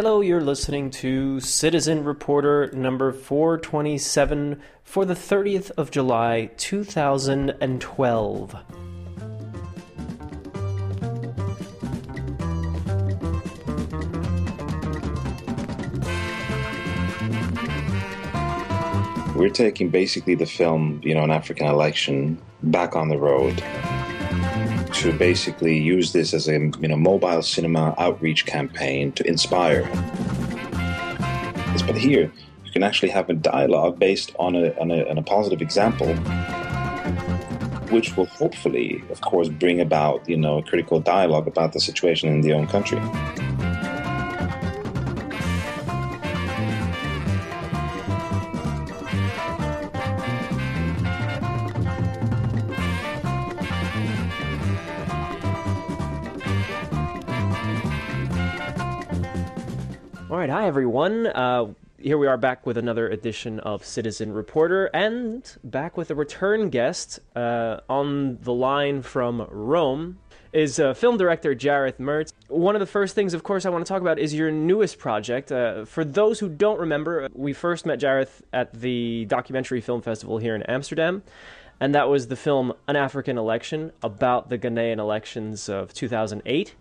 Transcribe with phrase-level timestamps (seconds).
[0.00, 8.54] Hello, you're listening to Citizen Reporter number 427 for the 30th of July, 2012.
[19.34, 23.60] We're taking basically the film, you know, an African election back on the road
[24.98, 29.84] to basically use this as a you know mobile cinema outreach campaign to inspire.
[31.86, 32.32] But here,
[32.64, 36.12] you can actually have a dialogue based on a, on a, on a positive example,
[37.94, 42.28] which will hopefully, of course, bring about you know a critical dialogue about the situation
[42.28, 42.98] in the own country.
[60.68, 61.26] Everyone.
[61.26, 61.68] Uh,
[61.98, 66.68] here we are back with another edition of Citizen Reporter, and back with a return
[66.68, 70.18] guest uh, on the line from Rome
[70.52, 72.34] is uh, film director Jarreth Merz.
[72.48, 74.98] One of the first things, of course, I want to talk about is your newest
[74.98, 75.50] project.
[75.50, 80.36] Uh, for those who don't remember, we first met Jarreth at the Documentary Film Festival
[80.36, 81.22] here in Amsterdam,
[81.80, 86.74] and that was the film An African Election about the Ghanaian elections of 2008.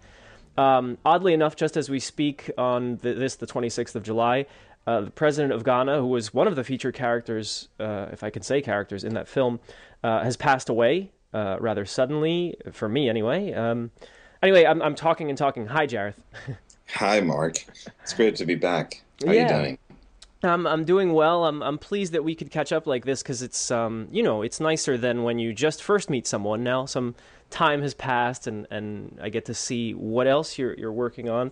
[0.57, 4.47] Um, oddly enough, just as we speak on the, this, the 26th of July,
[4.87, 8.29] uh, the president of Ghana, who was one of the featured characters, uh, if I
[8.29, 9.59] can say characters, in that film,
[10.03, 13.53] uh, has passed away uh, rather suddenly, for me anyway.
[13.53, 13.91] Um,
[14.41, 15.67] anyway, I'm, I'm talking and talking.
[15.67, 16.15] Hi, Jarreth.
[16.95, 17.65] Hi, Mark.
[18.01, 19.03] It's great to be back.
[19.25, 19.41] How yeah.
[19.41, 19.77] are you doing?
[20.43, 21.45] I'm I'm doing well.
[21.45, 24.43] I'm I'm pleased that we could catch up like this because it's um you know
[24.43, 26.63] it's nicer than when you just first meet someone.
[26.63, 27.15] Now some
[27.49, 31.51] time has passed and, and I get to see what else you're you're working on.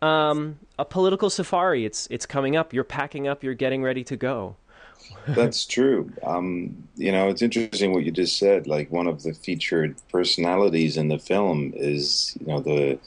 [0.00, 1.84] Um, a political safari.
[1.84, 2.72] It's it's coming up.
[2.72, 3.44] You're packing up.
[3.44, 4.56] You're getting ready to go.
[5.28, 6.12] That's true.
[6.24, 8.66] Um, you know, it's interesting what you just said.
[8.66, 12.98] Like one of the featured personalities in the film is you know the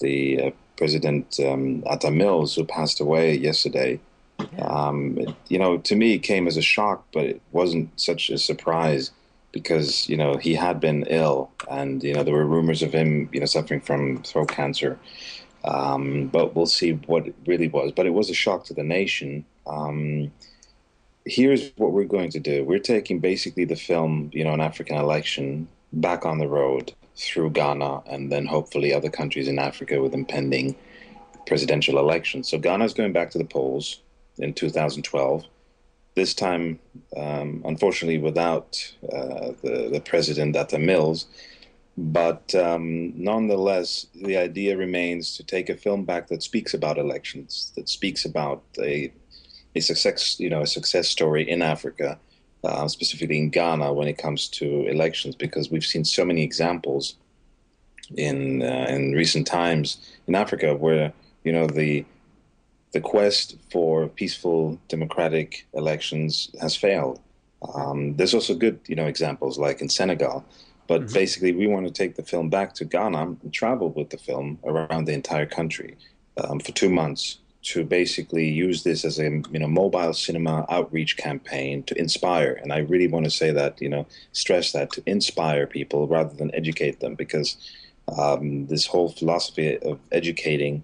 [0.00, 4.00] the uh, President um, Atta Mills who passed away yesterday.
[4.60, 8.30] Um, it, you know, to me, it came as a shock, but it wasn't such
[8.30, 9.10] a surprise
[9.52, 13.28] because you know he had been ill, and you know there were rumors of him
[13.32, 14.98] you know suffering from throat cancer.
[15.64, 17.92] Um, but we'll see what it really was.
[17.92, 19.44] But it was a shock to the nation.
[19.66, 20.30] Um,
[21.24, 24.96] here's what we're going to do: we're taking basically the film, you know, an African
[24.96, 30.14] election back on the road through Ghana, and then hopefully other countries in Africa with
[30.14, 30.76] impending
[31.46, 32.48] presidential elections.
[32.48, 34.00] So Ghana is going back to the polls
[34.38, 35.44] in 2012
[36.18, 36.78] this time,
[37.16, 38.70] um, unfortunately, without
[39.04, 41.26] uh, the, the president Atta Mills.
[41.96, 47.72] But um, nonetheless, the idea remains to take a film back that speaks about elections,
[47.76, 49.12] that speaks about a,
[49.74, 52.18] a success, you know, a success story in Africa,
[52.64, 57.16] uh, specifically in Ghana, when it comes to elections, because we've seen so many examples
[58.16, 61.12] in uh, in recent times in Africa where
[61.44, 62.04] you know the
[62.92, 67.20] the quest for peaceful democratic elections has failed.
[67.74, 70.44] Um, there's also good, you know, examples like in Senegal.
[70.86, 71.14] But mm-hmm.
[71.14, 74.58] basically, we want to take the film back to Ghana and travel with the film
[74.64, 75.96] around the entire country
[76.42, 81.16] um, for two months to basically use this as a you know mobile cinema outreach
[81.16, 82.58] campaign to inspire.
[82.62, 86.34] And I really want to say that you know stress that to inspire people rather
[86.34, 87.56] than educate them because
[88.16, 90.82] um, this whole philosophy of educating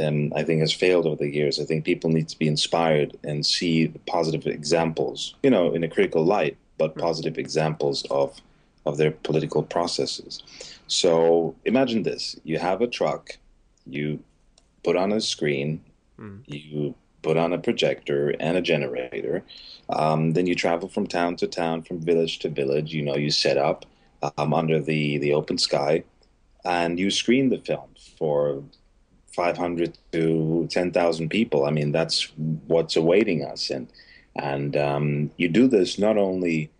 [0.00, 1.60] um, I think has failed over the years.
[1.60, 5.88] I think people need to be inspired and see positive examples, you know, in a
[5.88, 8.40] critical light, but positive examples of
[8.84, 10.42] of their political processes.
[10.86, 13.38] So imagine this: you have a truck,
[13.86, 14.22] you
[14.82, 15.80] put on a screen,
[16.18, 16.40] mm.
[16.46, 19.44] you put on a projector and a generator.
[19.88, 22.92] Um, then you travel from town to town, from village to village.
[22.92, 23.86] You know, you set up
[24.36, 26.04] um, under the the open sky,
[26.64, 28.62] and you screen the film for
[29.34, 31.64] 500 to 10,000 people.
[31.64, 32.32] I mean, that's
[32.66, 33.70] what's awaiting us.
[33.70, 33.88] And,
[34.36, 36.70] and um, you do this not only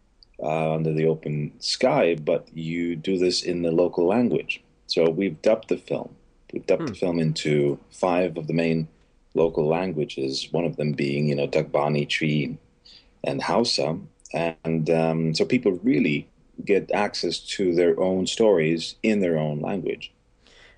[0.42, 4.62] uh, under the open sky, but you do this in the local language.
[4.86, 6.14] So we've dubbed the film.
[6.52, 6.86] We've dubbed hmm.
[6.88, 8.88] the film into five of the main
[9.34, 12.58] local languages, one of them being, you know, Dagbani, Twi,
[13.24, 13.98] and Hausa.
[14.34, 16.28] And um, so people really
[16.64, 20.12] get access to their own stories in their own language.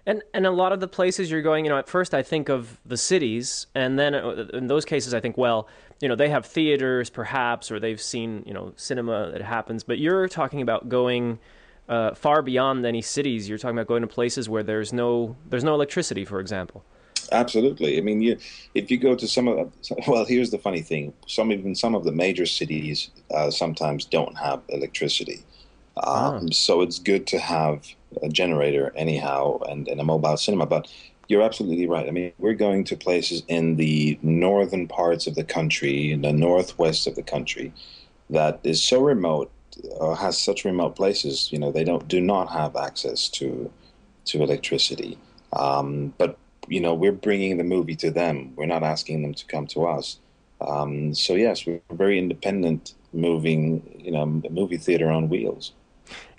[0.06, 2.48] And and a lot of the places you're going, you know, at first I think
[2.48, 5.66] of the cities, and then uh, in those cases I think, well,
[6.00, 9.82] you know, they have theaters perhaps, or they've seen you know cinema that happens.
[9.82, 11.38] But you're talking about going
[11.88, 13.48] uh, far beyond any cities.
[13.48, 16.84] You're talking about going to places where there's no there's no electricity, for example.
[17.32, 17.96] Absolutely.
[17.96, 18.36] I mean, you,
[18.74, 21.94] if you go to some of the, well, here's the funny thing: some even some
[21.94, 25.42] of the major cities uh, sometimes don't have electricity,
[26.02, 26.48] um, oh.
[26.50, 27.86] so it's good to have
[28.22, 30.66] a generator anyhow and, and a mobile cinema.
[30.66, 30.88] But
[31.28, 32.06] you're absolutely right.
[32.06, 36.32] I mean, we're going to places in the northern parts of the country, in the
[36.32, 37.72] northwest of the country,
[38.30, 39.50] that is so remote,
[39.96, 41.50] or has such remote places.
[41.52, 43.70] You know, they don't do not have access to
[44.26, 45.18] to electricity.
[45.52, 46.38] Um, but
[46.68, 48.52] you know, we're bringing the movie to them.
[48.56, 50.18] We're not asking them to come to us.
[50.60, 55.72] Um, so yes, we're very independent, moving, you know, movie theater on wheels.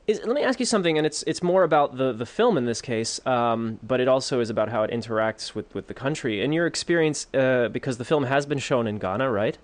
[0.07, 2.65] Is, let me ask you something, and it's it's more about the, the film in
[2.65, 6.41] this case, um, but it also is about how it interacts with, with the country.
[6.41, 9.57] In your experience, uh, because the film has been shown in Ghana, right?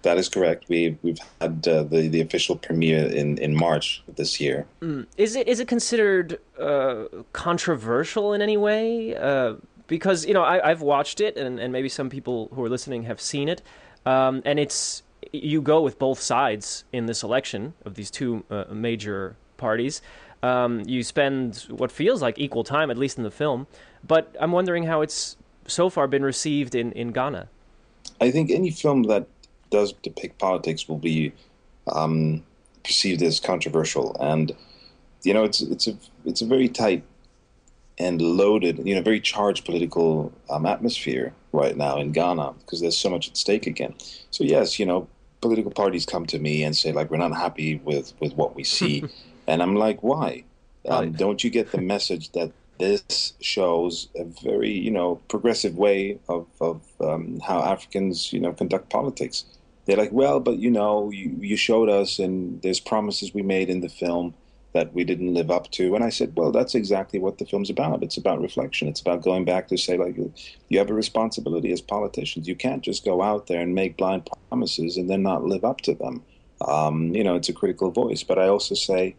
[0.00, 0.64] That is correct.
[0.70, 4.66] We we've had uh, the the official premiere in, in March this year.
[4.80, 5.06] Mm.
[5.18, 9.14] Is it is it considered uh, controversial in any way?
[9.14, 9.56] Uh,
[9.88, 13.02] because you know I, have watched it, and, and maybe some people who are listening
[13.02, 13.60] have seen it,
[14.06, 15.02] um, and it's
[15.32, 20.02] you go with both sides in this election of these two uh, major parties.
[20.42, 23.66] Um, you spend what feels like equal time, at least in the film.
[24.06, 25.36] But I'm wondering how it's
[25.66, 27.48] so far been received in, in Ghana.
[28.20, 29.26] I think any film that
[29.70, 31.32] does depict politics will be
[31.88, 32.42] um,
[32.84, 34.52] perceived as controversial, and
[35.22, 37.02] you know it's it's a it's a very tight
[37.98, 42.98] and loaded, you know, very charged political um, atmosphere right now in Ghana because there's
[42.98, 43.94] so much at stake again.
[44.30, 45.08] So yes, you know,
[45.40, 48.64] political parties come to me and say like we're not happy with with what we
[48.64, 49.04] see.
[49.46, 50.44] And I'm like, why?
[50.88, 56.18] Um, don't you get the message that this shows a very, you know, progressive way
[56.28, 59.44] of, of um, how Africans, you know, conduct politics?
[59.86, 63.70] They're like, well, but you know, you, you showed us, and there's promises we made
[63.70, 64.34] in the film
[64.76, 65.94] that we didn't live up to.
[65.94, 68.02] And I said, well, that's exactly what the film's about.
[68.02, 68.88] It's about reflection.
[68.88, 70.16] It's about going back to say, like,
[70.68, 72.46] you have a responsibility as politicians.
[72.46, 75.80] You can't just go out there and make blind promises and then not live up
[75.82, 76.22] to them.
[76.60, 78.22] Um, you know, it's a critical voice.
[78.22, 79.16] But I also say,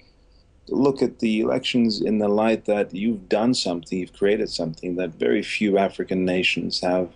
[0.70, 5.12] look at the elections in the light that you've done something, you've created something that
[5.12, 7.10] very few African nations have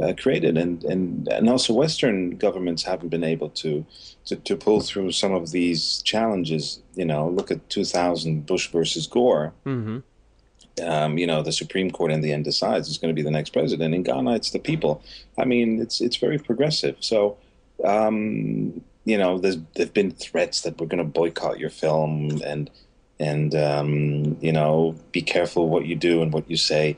[0.00, 3.84] uh, created, and, and and also Western governments haven't been able to,
[4.26, 6.80] to to pull through some of these challenges.
[6.94, 9.52] You know, look at 2000 Bush versus Gore.
[9.66, 9.98] Mm-hmm.
[10.86, 13.30] Um, you know, the Supreme Court in the end decides who's going to be the
[13.32, 13.94] next president.
[13.94, 15.02] In Ghana, it's the people.
[15.36, 16.96] I mean, it's it's very progressive.
[17.00, 17.38] So.
[17.84, 22.68] Um, you know, there's there've been threats that we're going to boycott your film, and
[23.20, 26.96] and um, you know be careful what you do and what you say.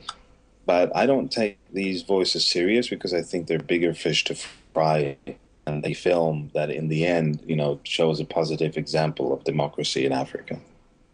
[0.65, 4.35] But i don't take these voices serious because i think they're bigger fish to
[4.73, 5.17] fry
[5.65, 10.05] and they film that in the end you know shows a positive example of democracy
[10.05, 10.59] in africa.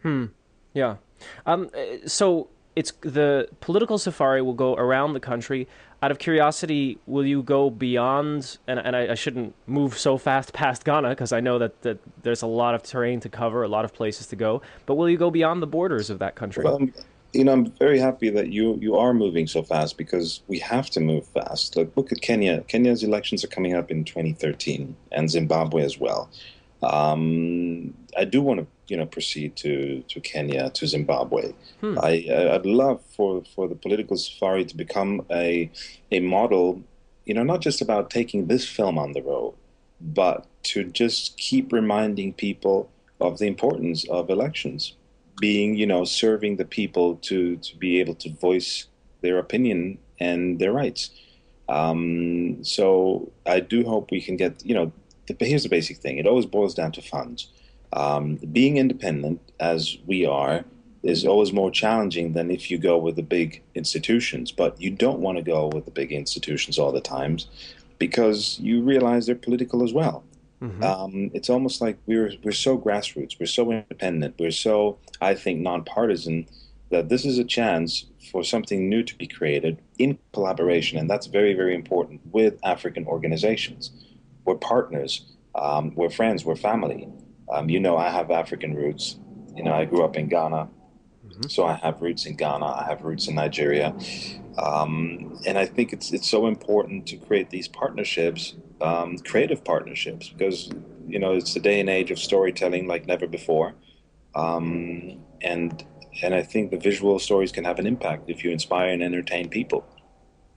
[0.04, 0.26] Hmm.
[0.74, 0.98] Yeah.
[1.46, 1.72] Um,
[2.06, 5.68] so it's the political safari will go around the country
[6.02, 8.58] out of curiosity, will you go beyond?
[8.68, 12.00] And, and I, I shouldn't move so fast past Ghana because I know that, that
[12.24, 14.62] there's a lot of terrain to cover, a lot of places to go.
[14.86, 16.64] But will you go beyond the borders of that country?
[16.64, 16.80] Well,
[17.34, 20.90] you know, I'm very happy that you you are moving so fast because we have
[20.92, 21.76] to move fast.
[21.76, 22.62] Like, look at Kenya.
[22.68, 26.30] Kenya's elections are coming up in 2013, and Zimbabwe as well.
[26.84, 31.54] Um, I do want to you know proceed to to Kenya to Zimbabwe.
[31.82, 31.98] Hmm.
[32.02, 35.70] I I'd love for for the political safari to become a
[36.12, 36.82] a model.
[37.26, 39.54] You know, not just about taking this film on the road,
[40.00, 44.94] but to just keep reminding people of the importance of elections,
[45.42, 48.88] being you know serving the people to to be able to voice
[49.22, 51.12] their opinion and their rights.
[51.70, 54.92] Um, so I do hope we can get you know.
[55.28, 57.50] The, here's the basic thing: it always boils down to funds
[57.94, 60.66] um, being independent, as we are,
[61.04, 64.52] is always more challenging than if you go with the big institutions.
[64.52, 67.48] But you don't want to go with the big institutions all the times
[68.00, 70.24] because you realize they're political as well.
[70.62, 70.84] Mm-hmm.
[70.84, 75.60] Um, it's almost like we're we're so grassroots, we're so independent, we're so I think
[75.60, 76.48] nonpartisan
[76.90, 81.28] that this is a chance for something new to be created in collaboration, and that's
[81.28, 83.92] very very important with African organizations.
[84.46, 87.08] We're partners, um, we're friends, we're family,
[87.50, 89.18] um, you know, I have African roots.
[89.56, 90.68] You know, I grew up in Ghana,
[91.28, 91.48] mm-hmm.
[91.48, 92.66] so I have roots in Ghana.
[92.66, 93.96] I have roots in Nigeria,
[94.58, 100.30] um, and I think it's it's so important to create these partnerships, um, creative partnerships,
[100.30, 100.70] because
[101.08, 103.74] you know it's the day and age of storytelling like never before,
[104.36, 105.84] um, and
[106.22, 109.50] and I think the visual stories can have an impact if you inspire and entertain
[109.50, 109.86] people.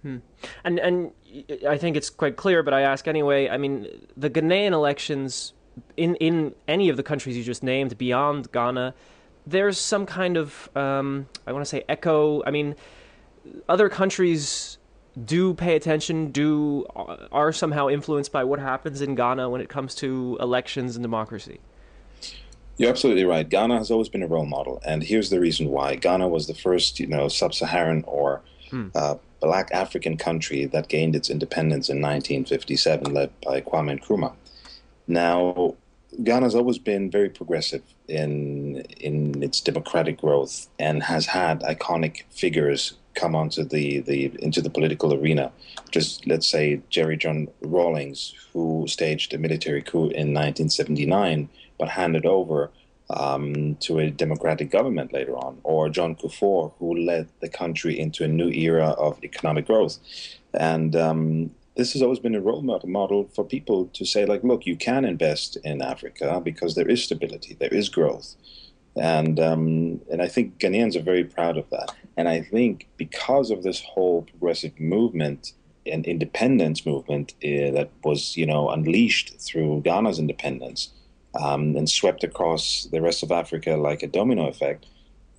[0.02, 0.18] Hmm.
[0.64, 1.12] And and
[1.66, 3.48] I think it's quite clear, but I ask anyway.
[3.48, 5.52] I mean, the Ghanaian elections
[5.96, 8.94] in in any of the countries you just named beyond Ghana,
[9.46, 12.42] there's some kind of um, I want to say echo.
[12.44, 12.74] I mean,
[13.68, 14.78] other countries
[15.24, 16.86] do pay attention, do
[17.32, 21.60] are somehow influenced by what happens in Ghana when it comes to elections and democracy.
[22.76, 23.46] You're absolutely right.
[23.46, 25.96] Ghana has always been a role model, and here's the reason why.
[25.96, 28.88] Ghana was the first, you know, sub-Saharan or hmm.
[28.94, 34.32] uh, Black African country that gained its independence in 1957, led by Kwame Nkrumah.
[35.10, 35.74] Now,
[36.22, 42.94] Ghana's always been very progressive in in its democratic growth and has had iconic figures
[43.14, 45.50] come onto the, the into the political arena.
[45.90, 52.24] Just let's say Jerry John Rawlings, who staged a military coup in 1979, but handed
[52.24, 52.70] over
[53.10, 58.22] um, to a democratic government later on, or John Kufuor, who led the country into
[58.22, 59.98] a new era of economic growth.
[60.54, 61.50] And um,
[61.80, 65.04] this has always been a role model for people to say, like, look, you can
[65.04, 68.36] invest in Africa because there is stability, there is growth.
[68.96, 71.94] And, um, and I think Ghanaians are very proud of that.
[72.16, 75.52] And I think because of this whole progressive movement
[75.86, 80.90] and independence movement uh, that was, you know, unleashed through Ghana's independence,
[81.34, 84.86] um, and swept across the rest of Africa like a domino effect,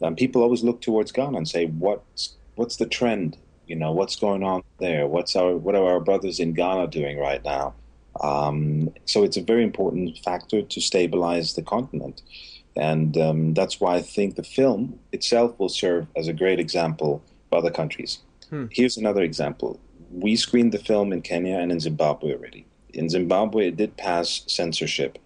[0.01, 3.37] um, people always look towards Ghana and say, "What's what's the trend?
[3.71, 5.07] You know, what's going on there?
[5.07, 7.73] What's our what are our brothers in Ghana doing right now?"
[8.19, 12.21] Um, so it's a very important factor to stabilize the continent,
[12.75, 17.23] and um, that's why I think the film itself will serve as a great example
[17.49, 18.19] for other countries.
[18.49, 18.65] Hmm.
[18.71, 19.79] Here's another example:
[20.11, 22.65] we screened the film in Kenya and in Zimbabwe already.
[22.93, 25.17] In Zimbabwe, it did pass censorship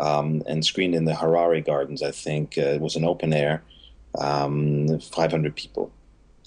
[0.00, 2.02] um, and screened in the Harare Gardens.
[2.02, 3.62] I think uh, it was an open air,
[4.18, 5.92] um, 500 people.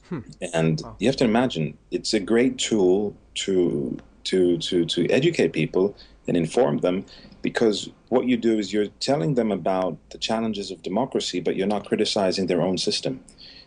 [0.10, 0.20] Hmm.
[0.54, 0.96] And wow.
[1.00, 5.96] you have to imagine it's a great tool to to to to educate people
[6.28, 7.06] and inform them
[7.42, 11.68] because what you do is you're telling them about the challenges of democracy, but you're
[11.68, 13.24] not criticizing their own system.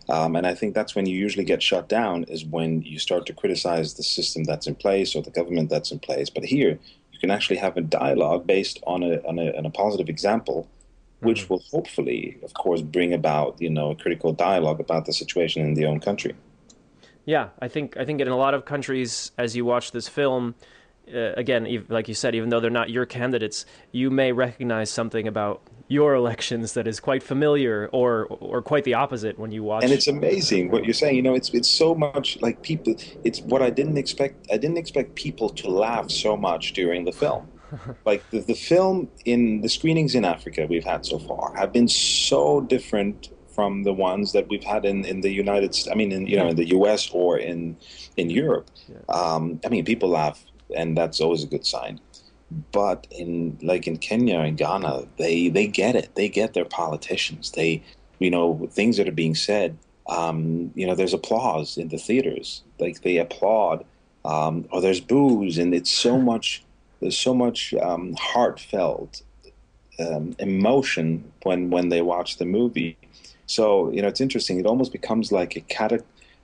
[0.08, 3.26] Um, and I think that's when you usually get shut down is when you start
[3.26, 6.30] to criticize the system that's in place or the government that's in place.
[6.30, 6.78] But here,
[7.12, 10.66] you can actually have a dialogue based on a, on a, on a positive example,
[11.20, 11.54] which mm-hmm.
[11.54, 15.74] will hopefully, of course, bring about you know a critical dialogue about the situation in
[15.74, 16.34] the own country.
[17.24, 20.54] Yeah, I think I think in a lot of countries, as you watch this film,
[21.12, 25.28] uh, again, like you said, even though they're not your candidates, you may recognize something
[25.28, 29.82] about your elections that is quite familiar or or quite the opposite when you watch
[29.82, 32.94] and it's amazing what you're saying you know it's it's so much like people
[33.24, 37.12] it's what i didn't expect i didn't expect people to laugh so much during the
[37.12, 37.48] film
[38.04, 41.88] like the, the film in the screenings in africa we've had so far have been
[41.88, 45.90] so different from the ones that we've had in, in the United States.
[45.90, 47.10] I mean, in you know, in the U.S.
[47.10, 47.76] or in
[48.16, 48.70] in Europe.
[48.86, 48.98] Yeah.
[49.08, 50.44] Um, I mean, people laugh,
[50.76, 51.98] and that's always a good sign
[52.72, 56.14] but in like in Kenya and Ghana, they they get it.
[56.14, 57.52] They get their politicians.
[57.52, 57.82] They,
[58.18, 59.76] you know, things that are being said.
[60.08, 62.62] Um, you know, there's applause in the theaters.
[62.78, 63.84] Like they applaud,
[64.24, 66.64] um, or there's boos, and it's so much.
[67.00, 69.22] There's so much um, heartfelt
[69.98, 72.96] um, emotion when when they watch the movie.
[73.46, 74.58] So you know, it's interesting.
[74.60, 75.60] It almost becomes like a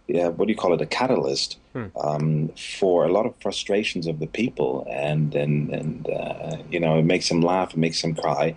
[0.06, 1.86] yeah, what do you call it, a catalyst hmm.
[1.98, 6.98] um, for a lot of frustrations of the people, and and and uh, you know,
[6.98, 8.54] it makes them laugh, it makes them cry,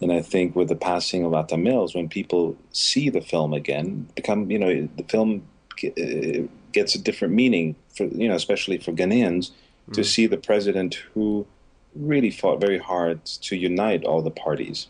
[0.00, 4.08] and I think with the passing of Atta Mills, when people see the film again,
[4.16, 5.46] become you know, the film
[5.84, 9.52] uh, gets a different meaning for you know, especially for Ghanaians,
[9.92, 11.46] to see the president who
[11.94, 14.88] really fought very hard to unite all the parties.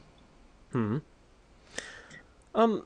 [0.73, 0.99] Hmm.
[2.55, 2.85] Um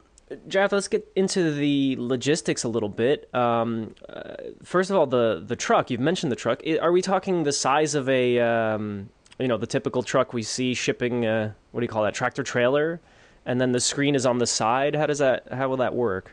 [0.49, 3.33] Jeff, let's get into the logistics a little bit.
[3.35, 5.91] Um, uh, first of all, the the truck.
[5.91, 6.63] You've mentioned the truck.
[6.81, 10.75] Are we talking the size of a um, you know the typical truck we see
[10.75, 11.27] shipping?
[11.27, 12.15] Uh, what do you call that?
[12.15, 13.01] Tractor trailer,
[13.47, 14.95] and then the screen is on the side.
[14.95, 15.53] How does that?
[15.53, 16.33] How will that work?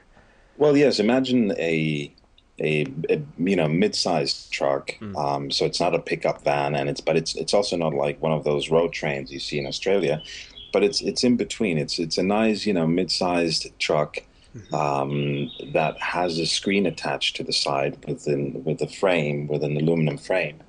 [0.57, 0.99] Well, yes.
[0.99, 2.13] Imagine a
[2.61, 4.91] a, a you know mid-sized truck.
[4.99, 5.15] Mm.
[5.15, 8.21] Um, so it's not a pickup van, and it's but it's it's also not like
[8.21, 10.21] one of those road trains you see in Australia
[10.71, 11.77] but it's it's in between.
[11.77, 14.17] It's it's a nice you know mid-sized truck
[14.55, 14.75] mm-hmm.
[14.75, 19.77] um, that has a screen attached to the side within with a frame with an
[19.77, 20.61] aluminum frame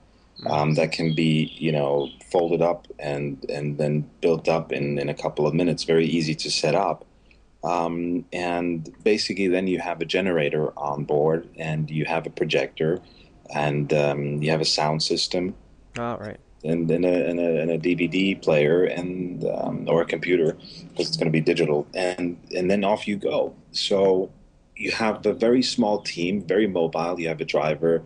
[0.47, 0.75] um, mm-hmm.
[0.75, 5.15] that can be you know folded up and and then built up in in a
[5.15, 5.85] couple of minutes.
[5.85, 7.05] Very easy to set up.
[7.63, 13.01] Um, and basically, then you have a generator on board, and you have a projector,
[13.55, 15.55] and um, you have a sound system.
[15.99, 20.05] Oh, right and, and, a, and, a, and a DVD player and um, or a
[20.05, 20.57] computer
[20.91, 23.55] because it's going to be digital and and then off you go.
[23.73, 24.31] So
[24.77, 27.19] you have a very small team, very mobile.
[27.19, 28.03] You have a driver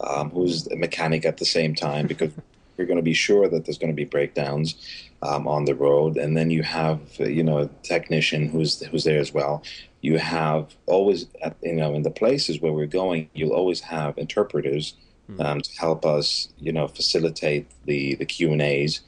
[0.00, 2.32] um, who's a mechanic at the same time because
[2.76, 4.74] we're going to be sure that there's going to be breakdowns
[5.22, 9.20] um, on the road, and then you have you know a technician who's who's there
[9.20, 9.62] as well.
[10.00, 14.18] You have always at, you know in the places where we're going, you'll always have
[14.18, 14.94] interpreters
[15.26, 15.40] hmm.
[15.40, 19.00] um, to help us you know facilitate the the Q and A's.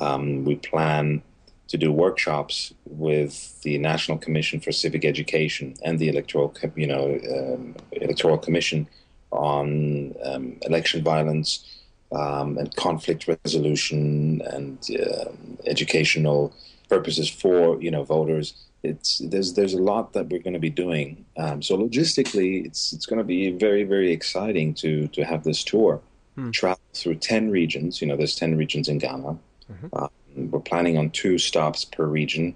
[0.00, 1.22] Um, we plan
[1.68, 7.20] to do workshops with the National Commission for Civic Education and the Electoral you know
[7.34, 8.88] um, Electoral Commission
[9.30, 11.79] on um, election violence
[12.12, 15.30] um, and conflict resolution and uh,
[15.66, 16.52] educational
[16.88, 18.54] purposes for you know voters.
[18.82, 21.24] It's there's there's a lot that we're going to be doing.
[21.36, 25.62] Um, so logistically, it's it's going to be very very exciting to to have this
[25.64, 26.00] tour
[26.34, 26.50] hmm.
[26.50, 28.00] travel through ten regions.
[28.00, 29.38] You know, there's ten regions in Ghana.
[29.72, 29.86] Mm-hmm.
[29.92, 32.54] Uh, we're planning on two stops per region,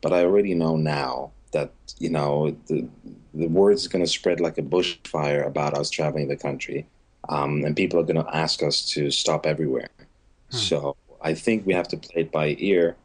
[0.00, 2.86] but I already know now that you know the
[3.34, 6.86] the word is going to spread like a bushfire about us traveling the country
[7.28, 9.90] um, and people are going to ask us to stop everywhere.
[10.50, 10.56] Hmm.
[10.56, 12.96] So I think we have to play it by ear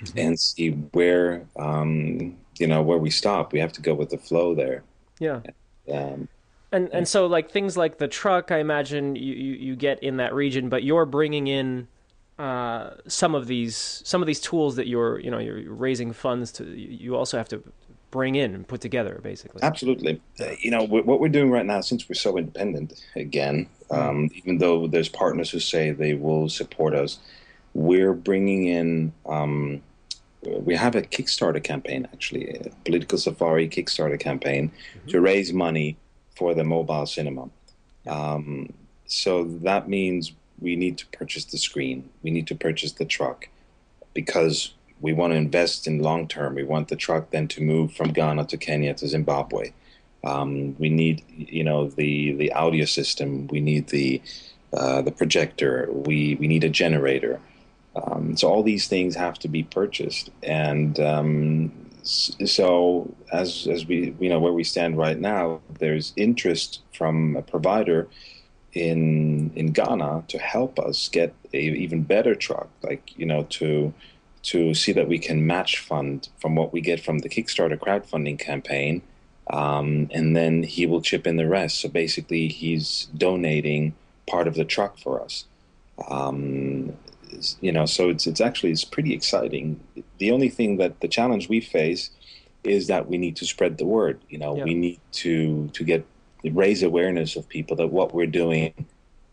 [0.00, 0.18] mm-hmm.
[0.18, 3.52] and see where um, you know where we stop.
[3.52, 4.82] We have to go with the flow there.
[5.18, 5.40] Yeah.
[5.92, 6.28] Um,
[6.72, 10.18] and and so like things like the truck, I imagine you, you, you get in
[10.18, 11.88] that region, but you're bringing in
[12.38, 16.52] uh, some of these some of these tools that you're you know you're raising funds
[16.52, 16.64] to.
[16.64, 17.62] You also have to
[18.10, 19.62] bring in and put together, basically.
[19.62, 20.20] Absolutely.
[20.40, 23.94] Uh, you know, what we're doing right now, since we're so independent, again, hmm.
[23.94, 27.18] um, even though there's partners who say they will support us,
[27.74, 29.12] we're bringing in.
[29.26, 29.82] Um,
[30.42, 35.08] we have a Kickstarter campaign, actually, a political safari Kickstarter campaign mm-hmm.
[35.08, 35.96] to raise money
[36.34, 37.50] for the mobile cinema.
[38.06, 38.72] Um,
[39.06, 43.48] so that means we need to purchase the screen, we need to purchase the truck,
[44.14, 46.54] because we want to invest in long term.
[46.54, 49.72] We want the truck then to move from Ghana to Kenya to Zimbabwe.
[50.22, 53.46] Um, we need, you know, the the audio system.
[53.48, 54.20] We need the
[54.72, 55.88] uh, the projector.
[55.90, 57.40] We we need a generator.
[57.96, 64.14] Um, so all these things have to be purchased, and um, so as as we
[64.20, 68.08] you know where we stand right now, there's interest from a provider
[68.74, 73.92] in in Ghana to help us get a even better truck, like you know to
[74.42, 78.38] to see that we can match fund from what we get from the Kickstarter crowdfunding
[78.38, 79.02] campaign.
[79.50, 81.80] Um, and then he will chip in the rest.
[81.80, 83.94] So basically, he's donating
[84.26, 85.44] part of the truck for us.
[86.08, 86.96] Um,
[87.60, 89.80] you know, so it's it's actually it's pretty exciting.
[90.18, 92.10] The only thing that the challenge we face
[92.64, 94.20] is that we need to spread the word.
[94.28, 94.64] You know, yeah.
[94.64, 96.06] we need to to get
[96.44, 98.86] raise awareness of people that what we're doing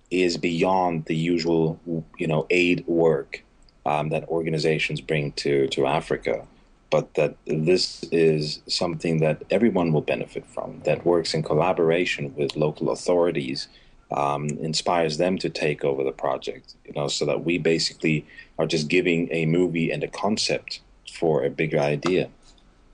[0.10, 1.80] is beyond the usual
[2.18, 3.44] you know aid work
[3.88, 6.46] um, that organizations bring to, to Africa,
[6.90, 12.58] but that this is something that everyone will benefit from, that works in collaboration with
[12.58, 13.70] local authorities,
[14.12, 18.26] um, inspires them to take over the project, you know, so that we basically
[18.60, 20.82] are just giving a movie and a concept
[21.14, 22.30] for a bigger idea.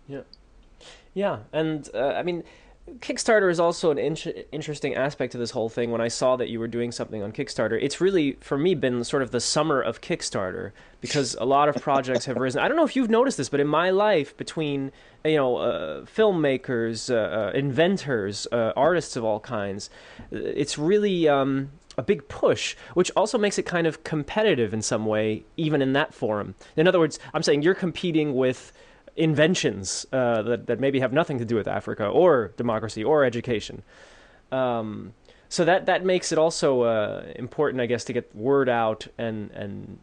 [0.08, 0.22] Yeah.
[1.16, 1.40] Yeah.
[1.52, 2.44] And uh, I mean,
[3.00, 4.18] Kickstarter is also an in-
[4.52, 5.90] interesting aspect to this whole thing.
[5.90, 9.06] When I saw that you were doing something on Kickstarter, it's really for me been
[9.06, 12.62] sort of the summer of Kickstarter because a lot of projects have risen.
[12.62, 14.92] I don't know if you've noticed this, but in my life, between
[15.24, 19.90] you know uh, filmmakers, uh, uh inventors, uh, artists of all kinds,
[20.32, 25.06] it's really um, a big push, which also makes it kind of competitive in some
[25.06, 26.56] way, even in that forum.
[26.76, 28.74] In other words, I'm saying you're competing with
[29.16, 33.84] inventions uh, that, that maybe have nothing to do with Africa or democracy or education.
[34.52, 35.14] Um,
[35.50, 39.52] so that that makes it also uh, important, I guess, to get word out and
[39.52, 40.00] and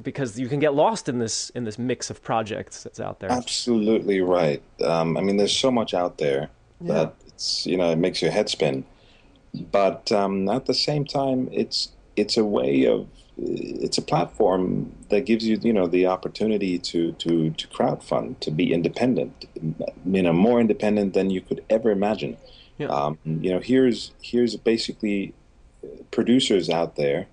[0.00, 3.30] because you can get lost in this in this mix of projects that's out there.
[3.30, 4.62] Absolutely right.
[4.82, 6.92] Um, I mean, there's so much out there yeah.
[6.92, 8.84] that it's you know it makes your head spin,
[9.72, 15.22] but um, at the same time, it's it's a way of it's a platform that
[15.22, 19.46] gives you you know the opportunity to to to crowdfund to be independent
[20.04, 22.36] you know more independent than you could ever imagine
[22.78, 22.88] yeah.
[22.88, 25.32] um, you know here's here's basically
[26.10, 27.26] producers out there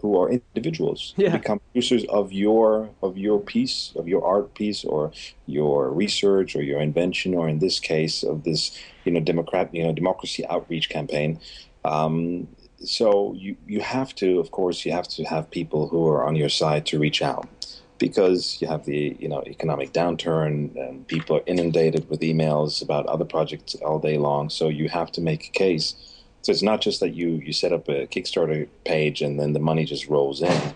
[0.00, 1.30] who are individuals yeah.
[1.30, 5.12] who become producers of your of your piece of your art piece or
[5.46, 9.82] your research or your invention or in this case of this you know democrat you
[9.82, 11.40] know democracy outreach campaign
[11.84, 12.46] um,
[12.84, 16.36] so you you have to, of course, you have to have people who are on
[16.36, 17.48] your side to reach out
[17.98, 23.06] because you have the you know economic downturn and people are inundated with emails about
[23.06, 24.50] other projects all day long.
[24.50, 25.94] So you have to make a case.
[26.42, 29.60] So it's not just that you you set up a Kickstarter page and then the
[29.60, 30.74] money just rolls in.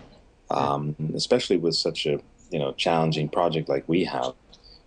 [0.49, 4.33] Um, especially with such a you know challenging project like we have,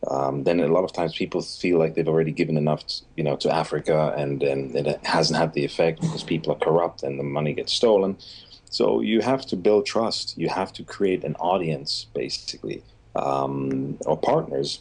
[0.08, 3.24] um, then a lot of times people feel like they've already given enough, to, you
[3.24, 7.18] know, to Africa, and and it hasn't had the effect because people are corrupt and
[7.18, 8.16] the money gets stolen.
[8.70, 10.38] So you have to build trust.
[10.38, 12.82] You have to create an audience, basically,
[13.14, 14.80] um, or partners,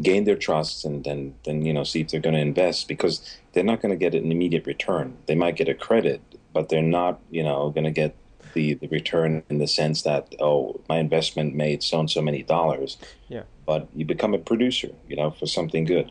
[0.00, 3.20] gain their trust, and then then you know see if they're going to invest because
[3.52, 5.18] they're not going to get an immediate return.
[5.26, 6.22] They might get a credit,
[6.54, 8.16] but they're not you know going to get
[8.54, 12.42] the, the return in the sense that oh my investment made so and so many
[12.42, 12.96] dollars.
[13.28, 13.42] Yeah.
[13.64, 16.10] But you become a producer, you know, for something good.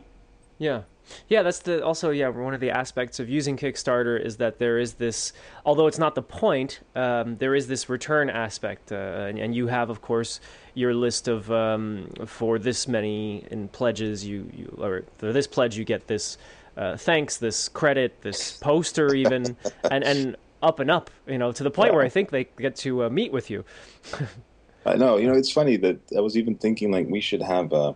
[0.58, 0.84] Yeah.
[1.28, 4.78] Yeah, that's the also yeah one of the aspects of using Kickstarter is that there
[4.78, 5.34] is this
[5.66, 9.68] although it's not the point um, there is this return aspect uh, and, and, you
[9.68, 10.40] have of course
[10.76, 15.76] your list of um, for this many in pledges you, you or for this pledge
[15.76, 16.38] you get this
[16.78, 19.58] uh, thanks this credit this poster even
[19.90, 22.76] and and up and up you know to the point where I think they get
[22.78, 23.66] to uh, meet with you.
[24.86, 27.72] I know you know it's funny that I was even thinking like we should have
[27.74, 27.96] a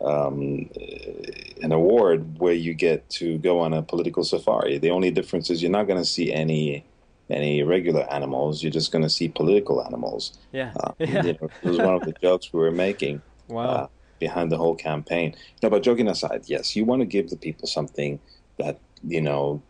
[0.00, 0.68] um,
[1.62, 4.78] an award where you get to go on a political safari.
[4.78, 6.84] The only difference is you're not going to see any
[7.30, 8.62] any regular animals.
[8.62, 10.38] You're just going to see political animals.
[10.52, 11.06] Yeah, uh, yeah.
[11.24, 13.22] You know, it was one of the jokes we were making.
[13.48, 13.64] Wow.
[13.64, 13.86] Uh,
[14.18, 15.34] behind the whole campaign.
[15.62, 18.18] No, but joking aside, yes, you want to give the people something
[18.58, 19.62] that you know.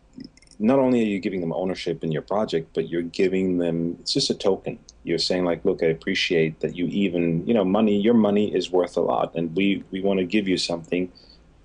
[0.59, 3.97] Not only are you giving them ownership in your project, but you're giving them.
[3.99, 7.63] It's just a token you're saying like, look, I appreciate that you even, you know,
[7.63, 11.11] money, your money is worth a lot, and we we want to give you something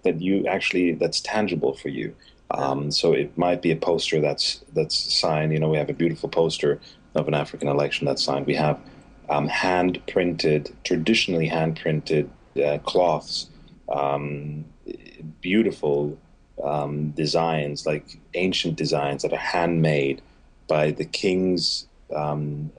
[0.05, 2.15] that you actually that's tangible for you.
[2.53, 5.53] Um, so it might be a poster that's that's signed.
[5.53, 6.81] You know, we have a beautiful poster
[7.17, 8.47] of an African election that's signed.
[8.47, 8.79] We have
[9.29, 12.31] um, hand printed, traditionally hand printed
[12.65, 13.51] uh, cloths,
[13.89, 14.65] um,
[15.41, 16.17] beautiful
[16.63, 20.23] um, designs, like ancient designs that are handmade
[20.69, 22.71] by the king's um,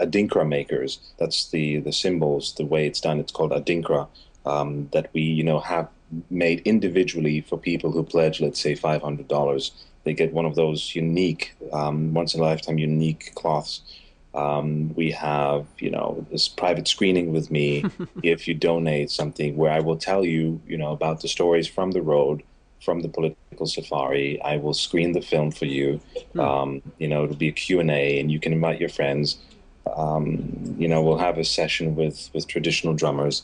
[0.00, 0.98] adinkra makers.
[1.18, 3.18] That's the the symbols, the way it's done.
[3.18, 4.08] It's called adinkra.
[4.46, 5.88] Um, that we you know have
[6.30, 9.72] made individually for people who pledge, let's say, five hundred dollars.
[10.04, 13.82] They get one of those unique, um, once in a lifetime, unique cloths.
[14.34, 17.84] Um, we have, you know, this private screening with me
[18.22, 21.90] if you donate something where I will tell you, you know, about the stories from
[21.90, 22.42] the road,
[22.88, 24.40] from the political safari.
[24.40, 26.00] I will screen the film for you.
[26.32, 26.40] Hmm.
[26.40, 29.36] Um, you know, it'll be a Q&A and you can invite your friends.
[29.94, 33.36] Um, you know, we'll have a session with, with traditional drummers,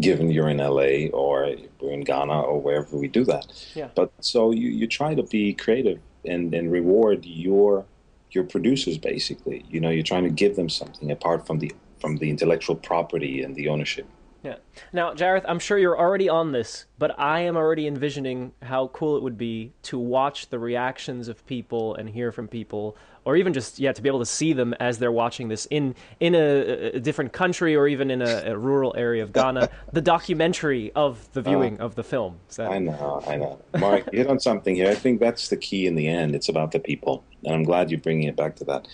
[0.00, 3.44] given you're in LA or we're in Ghana or wherever we do that.
[3.74, 3.88] Yeah.
[3.94, 7.84] But so you, you try to be creative and, and reward your
[8.30, 9.64] your producers basically.
[9.70, 13.42] You know, you're trying to give them something apart from the from the intellectual property
[13.42, 14.06] and the ownership.
[14.46, 14.56] Yeah.
[14.92, 19.16] Now, Jarreth, I'm sure you're already on this, but I am already envisioning how cool
[19.16, 23.52] it would be to watch the reactions of people and hear from people, or even
[23.52, 26.92] just yeah, to be able to see them as they're watching this in in a,
[26.94, 29.68] a different country or even in a, a, rural area of Ghana.
[29.92, 32.38] the documentary of the viewing uh, of the film.
[32.46, 32.70] So.
[32.70, 33.58] I know, I know.
[33.80, 34.88] Mark, you hit on something here.
[34.88, 36.36] I think that's the key in the end.
[36.36, 38.86] It's about the people, and I'm glad you're bringing it back to that.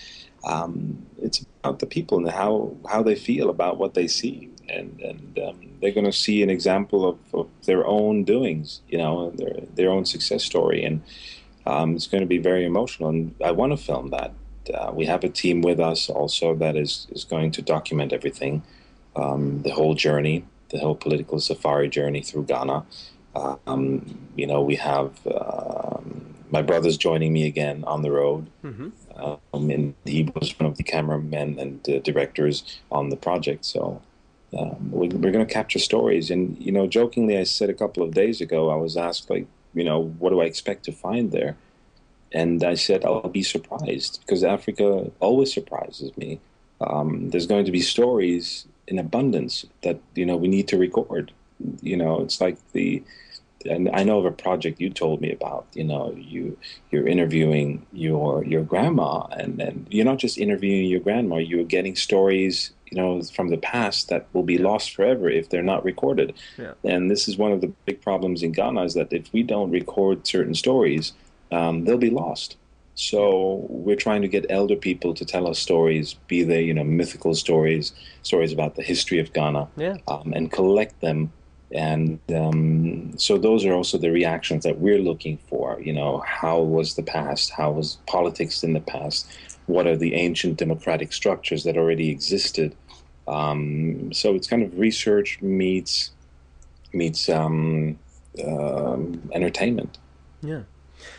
[0.45, 5.01] Um, it's about the people and how how they feel about what they see and
[5.01, 9.31] and um, they're going to see an example of, of, their own doings, you know,
[9.31, 11.03] their their own success story, and
[11.67, 13.09] um, it's going to be very emotional.
[13.09, 14.33] And I want to film that.
[14.73, 18.63] Uh, we have a team with us also that is is going to document everything,
[19.17, 22.85] um, the whole journey, the whole political safari journey through Ghana.
[23.35, 28.47] Um, you know, we have um, my brother's joining me again on the road.
[28.63, 28.91] Mm-hmm.
[29.17, 33.65] Um, and he was one of the cameramen and uh, directors on the project.
[33.65, 34.03] So
[34.59, 36.31] um, we, are going to capture stories.
[36.31, 39.47] And you know, jokingly, I said a couple of days ago, I was asked like,
[39.75, 41.57] you know, what do I expect to find there?
[42.33, 46.41] And I said I'll be surprised because Africa always surprises me.
[46.81, 51.33] Um, there's going to be stories in abundance that you know we need to record.
[51.81, 53.03] You know, it's like the
[53.67, 55.67] and I know of a project you told me about.
[55.75, 56.57] You know, you
[56.91, 61.37] you're interviewing your your grandma, and and you're not just interviewing your grandma.
[61.37, 65.63] You're getting stories you know from the past that will be lost forever if they're
[65.63, 66.35] not recorded.
[66.59, 66.75] Yeah.
[66.85, 69.71] And this is one of the big problems in Ghana is that if we don't
[69.71, 71.13] record certain stories,
[71.51, 72.57] um, they'll be lost.
[72.95, 76.85] So we're trying to get elder people to tell us stories, be they you know
[76.85, 79.97] mythical stories, stories about the history of Ghana, yeah.
[80.09, 81.33] um, and collect them.
[81.75, 85.81] And um, so those are also the reactions that we're looking for.
[85.81, 87.51] You know, how was the past?
[87.51, 89.27] How was politics in the past?
[89.67, 92.75] What are the ancient democratic structures that already existed?
[93.27, 96.11] Um, so it's kind of research meets
[96.93, 97.99] meets um,
[98.39, 98.97] uh,
[99.33, 99.99] entertainment.
[100.43, 100.63] Yeah.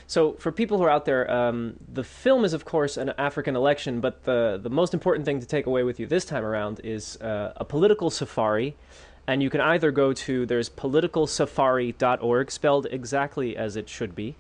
[0.07, 3.55] So for people who are out there, um, the film is of course an African
[3.55, 6.81] election, but the the most important thing to take away with you this time around
[6.83, 8.75] is uh, a political safari.
[9.27, 14.35] And you can either go to there's politicalsafari.org, spelled exactly as it should be.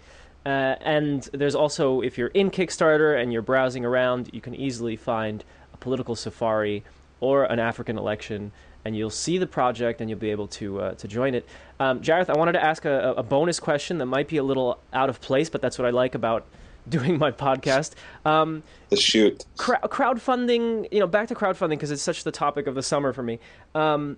[0.45, 4.95] Uh, and there's also, if you're in Kickstarter and you're browsing around, you can easily
[4.95, 5.43] find
[5.73, 6.83] a political safari
[7.21, 8.51] or an African election,
[8.83, 11.47] and you'll see the project and you'll be able to uh, to join it.
[11.79, 14.77] Um, Jarreth, I wanted to ask a, a, bonus question that might be a little
[14.91, 16.45] out of place, but that's what I like about
[16.89, 17.93] doing my podcast.
[18.25, 20.89] Um, the shoot cr- crowdfunding.
[20.91, 23.39] You know, back to crowdfunding because it's such the topic of the summer for me.
[23.73, 24.17] Um,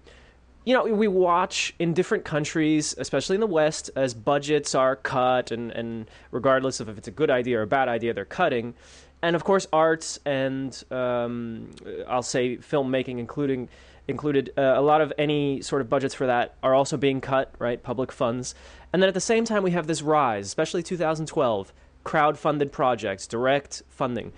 [0.66, 5.52] you know, we watch in different countries, especially in the West, as budgets are cut,
[5.52, 8.74] and, and regardless of if it's a good idea or a bad idea, they're cutting.
[9.22, 11.70] And of course, arts and um,
[12.08, 13.70] I'll say filmmaking, including
[14.08, 17.54] included uh, a lot of any sort of budgets for that are also being cut,
[17.58, 17.82] right?
[17.82, 18.54] Public funds.
[18.94, 21.74] And then at the same time, we have this rise, especially 2012,
[22.04, 24.32] crowd-funded projects, direct funding.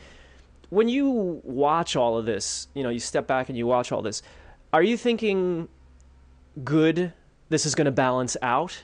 [0.69, 4.01] When you watch all of this, you know, you step back and you watch all
[4.01, 4.21] this.
[4.71, 5.67] Are you thinking
[6.63, 7.13] good
[7.50, 8.84] this is going to balance out?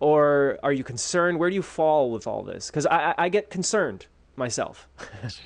[0.00, 1.38] Or are you concerned?
[1.38, 2.66] Where do you fall with all this?
[2.66, 4.86] Because I, I get concerned myself.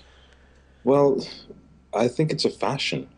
[0.84, 1.24] well,
[1.94, 3.08] I think it's a fashion.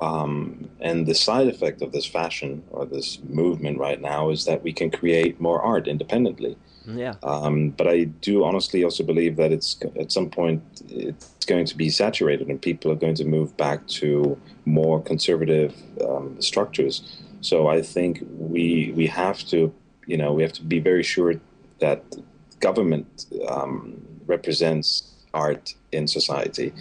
[0.00, 4.62] Um, and the side effect of this fashion or this movement right now is that
[4.62, 6.56] we can create more art independently.
[6.86, 7.16] Yeah.
[7.22, 11.76] Um, but I do honestly also believe that it's at some point it's going to
[11.76, 17.20] be saturated and people are going to move back to more conservative um, structures.
[17.40, 19.72] So I think we we have to
[20.06, 21.34] you know we have to be very sure
[21.80, 22.02] that
[22.60, 26.72] government um, represents art in society.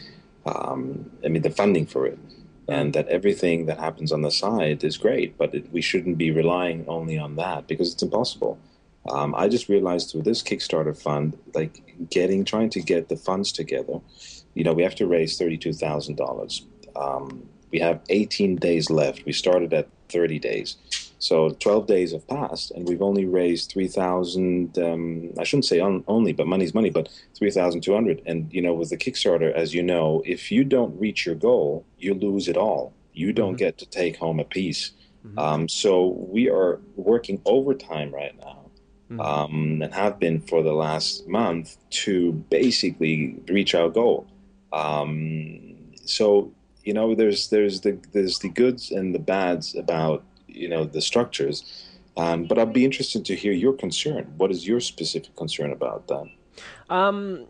[0.45, 2.19] Um, I mean the funding for it,
[2.67, 6.31] and that everything that happens on the side is great, but it, we shouldn't be
[6.31, 8.57] relying only on that because it's impossible.
[9.09, 13.53] Um, I just realized through this Kickstarter fund, like getting trying to get the funds
[13.53, 14.01] together,
[14.53, 16.65] you know, we have to raise thirty-two thousand um, dollars.
[17.71, 19.25] We have 18 days left.
[19.25, 20.77] We started at 30 days.
[21.19, 24.77] So 12 days have passed, and we've only raised 3,000.
[24.77, 28.21] Um, I shouldn't say on, only, but money's money, but 3,200.
[28.25, 31.85] And, you know, with the Kickstarter, as you know, if you don't reach your goal,
[31.97, 32.93] you lose it all.
[33.13, 33.57] You don't mm-hmm.
[33.57, 34.91] get to take home a piece.
[35.25, 35.39] Mm-hmm.
[35.39, 38.69] Um, so we are working overtime right now.
[39.09, 39.21] Mm-hmm.
[39.21, 44.27] Um, and have been for the last month to basically reach our goal.
[44.73, 46.51] Um, so
[46.87, 51.01] you know, there's there's the there's the goods and the bads about you know the
[51.01, 51.83] structures.
[52.15, 54.33] Um, but I'd be interested to hear your concern.
[54.37, 56.27] What is your specific concern about that?
[56.89, 57.45] Um,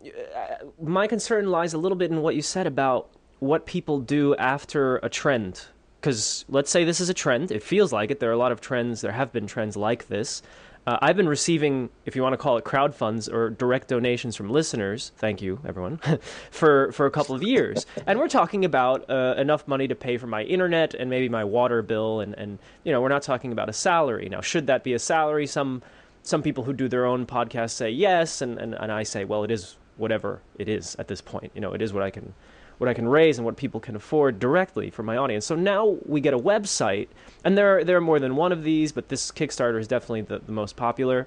[0.82, 4.96] my concern lies a little bit in what you said about what people do after
[4.96, 5.66] a trend.
[6.00, 8.18] Because let's say this is a trend, it feels like it.
[8.20, 10.42] There are a lot of trends, there have been trends like this.
[10.88, 14.36] Uh, I've been receiving, if you want to call it crowd funds or direct donations
[14.36, 16.00] from listeners, thank you, everyone,
[16.50, 17.84] for, for a couple of years.
[18.06, 21.44] And we're talking about uh, enough money to pay for my internet and maybe my
[21.44, 22.20] water bill.
[22.20, 24.30] And, and, you know, we're not talking about a salary.
[24.30, 25.46] Now, should that be a salary?
[25.46, 25.82] Some,
[26.22, 28.40] some people who do their own podcast say yes.
[28.40, 31.52] And, and, and I say, well, it is whatever it is at this point.
[31.54, 32.32] You know, it is what I can
[32.78, 35.44] what I can raise and what people can afford directly for my audience.
[35.46, 37.08] So now we get a website,
[37.44, 40.22] and there are, there are more than one of these, but this Kickstarter is definitely
[40.22, 41.26] the, the most popular.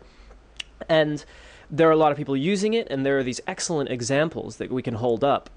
[0.90, 1.24] And
[1.70, 4.72] there are a lot of people using it, and there are these excellent examples that
[4.72, 5.50] we can hold up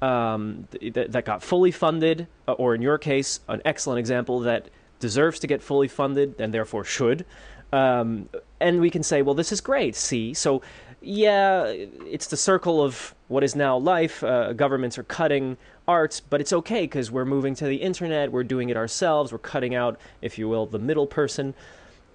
[0.00, 4.68] um, that, that got fully funded, uh, or in your case, an excellent example that
[5.00, 7.24] deserves to get fully funded and therefore should.
[7.72, 8.28] Um,
[8.60, 9.94] and we can say, well, this is great.
[9.94, 10.62] See, so
[11.00, 14.24] yeah, it's the circle of what is now life.
[14.24, 15.56] Uh, governments are cutting
[15.86, 18.32] arts, but it's okay because we're moving to the internet.
[18.32, 19.30] We're doing it ourselves.
[19.30, 21.54] We're cutting out, if you will, the middle person.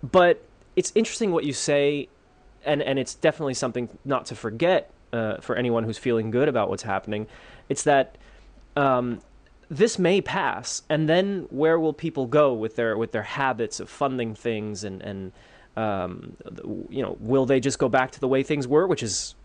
[0.03, 0.43] But
[0.75, 2.09] it's interesting what you say,
[2.65, 6.69] and and it's definitely something not to forget uh, for anyone who's feeling good about
[6.69, 7.27] what's happening.
[7.69, 8.17] It's that.
[8.75, 9.21] Um,
[9.69, 13.89] this may pass, and then where will people go with their with their habits of
[13.89, 15.31] funding things and and
[15.75, 16.35] um,
[16.89, 19.35] you know, will they just go back to the way things were, which is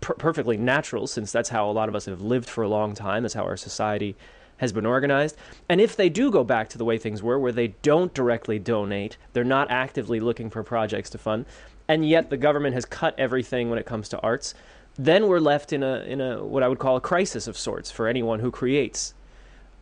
[0.00, 2.94] per- perfectly natural since that's how a lot of us have lived for a long
[2.94, 3.22] time.
[3.22, 4.16] That's how our society
[4.58, 5.36] has been organized.
[5.68, 8.58] And if they do go back to the way things were, where they don't directly
[8.58, 11.46] donate, they're not actively looking for projects to fund,
[11.86, 14.54] and yet the government has cut everything when it comes to arts,
[14.96, 17.90] then we're left in a in a what I would call a crisis of sorts
[17.90, 19.14] for anyone who creates.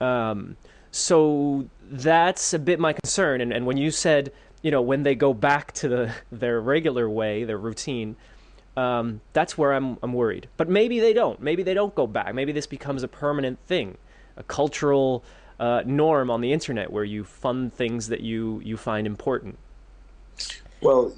[0.00, 0.56] Um,
[0.90, 3.40] so that's a bit my concern.
[3.40, 4.32] And, and when you said
[4.66, 8.16] you know, when they go back to the their regular way, their routine,
[8.76, 10.48] um, that's where I'm I'm worried.
[10.56, 11.40] But maybe they don't.
[11.40, 12.34] Maybe they don't go back.
[12.34, 13.96] Maybe this becomes a permanent thing,
[14.36, 15.22] a cultural
[15.60, 19.56] uh, norm on the internet where you fund things that you you find important.
[20.80, 21.14] Well,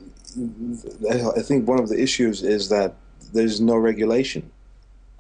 [1.11, 2.97] I think one of the issues is that
[3.33, 4.51] there's no regulation.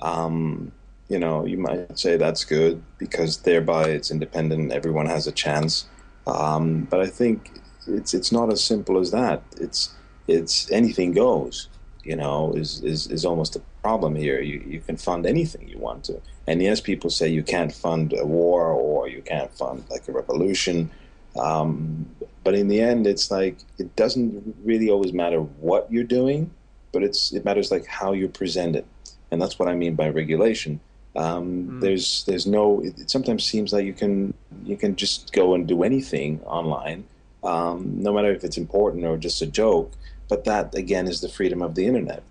[0.00, 0.72] Um,
[1.08, 4.72] you know, you might say that's good because thereby it's independent.
[4.72, 5.86] Everyone has a chance
[6.26, 7.52] Um, but I think
[7.88, 9.42] it's it's not as simple as that.
[9.60, 9.92] It's
[10.26, 11.68] it's anything goes.
[12.04, 14.40] You know, is is is almost a problem here.
[14.40, 16.20] You you can fund anything you want to.
[16.46, 20.12] And yes, people say you can't fund a war or you can't fund like a
[20.12, 20.90] revolution.
[21.38, 22.08] Um,
[22.44, 26.50] but in the end, it's like it doesn't really always matter what you're doing,
[26.92, 28.86] but it's it matters like how you present it,
[29.30, 30.80] and that's what I mean by regulation.
[31.16, 31.80] Um, mm.
[31.80, 32.80] There's there's no.
[32.80, 37.04] It, sometimes seems like you can you can just go and do anything online,
[37.44, 39.92] um, no matter if it's important or just a joke.
[40.28, 42.22] But that again is the freedom of the internet.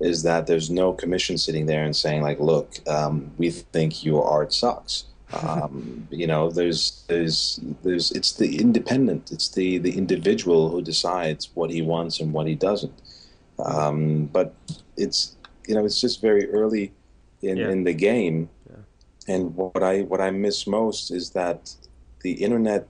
[0.00, 4.28] Is that there's no commission sitting there and saying like, look, um, we think your
[4.28, 5.04] art sucks.
[5.42, 11.50] Um, you know, there's there's there's it's the independent, it's the the individual who decides
[11.54, 12.92] what he wants and what he doesn't.
[13.58, 14.54] Um, but
[14.96, 15.34] it's
[15.66, 16.92] you know it's just very early
[17.42, 17.70] in, yeah.
[17.70, 18.48] in the game.
[18.68, 19.34] Yeah.
[19.34, 21.74] And what I what I miss most is that
[22.20, 22.86] the internet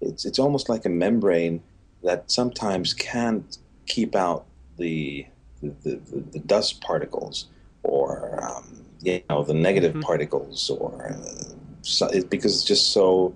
[0.00, 1.62] it's it's almost like a membrane
[2.02, 4.46] that sometimes can't keep out
[4.78, 5.26] the
[5.62, 7.46] the, the, the dust particles
[7.82, 10.00] or um, you know the negative mm-hmm.
[10.02, 13.34] particles or uh, so, it, because it's just so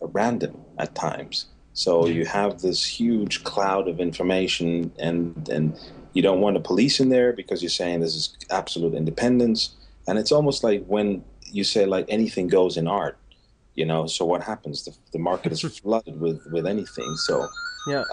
[0.00, 1.46] random at times.
[1.72, 5.78] So you have this huge cloud of information, and and
[6.12, 9.76] you don't want a police in there because you're saying this is absolute independence.
[10.06, 13.18] And it's almost like when you say like anything goes in art,
[13.78, 14.06] you know.
[14.06, 14.84] So what happens?
[14.84, 17.14] The, the market is flooded with with anything.
[17.16, 17.48] So
[17.86, 18.04] yeah,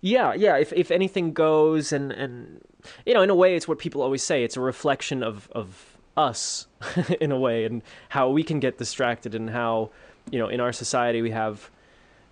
[0.00, 0.56] yeah, yeah.
[0.56, 2.60] If if anything goes, and and
[3.04, 4.42] you know, in a way, it's what people always say.
[4.42, 6.66] It's a reflection of of us
[7.20, 9.90] in a way, and how we can get distracted, and how
[10.30, 11.70] you know, in our society, we have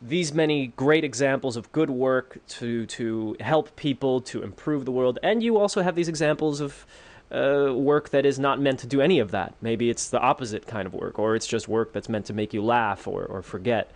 [0.01, 5.19] these many great examples of good work to to help people to improve the world,
[5.23, 6.87] and you also have these examples of
[7.31, 9.55] uh, work that is not meant to do any of that.
[9.61, 12.55] Maybe it's the opposite kind of work, or it's just work that's meant to make
[12.55, 13.91] you laugh or, or forget.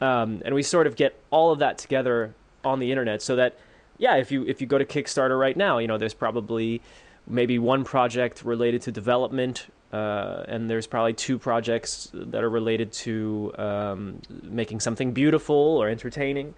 [0.00, 3.58] Um, and we sort of get all of that together on the internet so that,
[3.98, 6.80] yeah, if you if you go to Kickstarter right now, you know, there's probably
[7.26, 12.92] maybe one project related to development, uh, and there's probably two projects that are related
[12.92, 16.54] to um, making something beautiful or entertaining.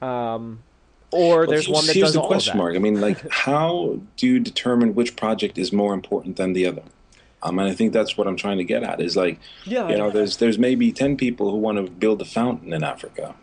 [0.00, 0.64] Um,
[1.12, 2.74] or there's one that does the question mark.
[2.74, 6.82] I mean, like, how do you determine which project is more important than the other?
[7.42, 9.00] Um, and I think that's what I'm trying to get at.
[9.00, 12.24] Is like, yeah, you know, there's there's maybe ten people who want to build a
[12.24, 13.34] fountain in Africa,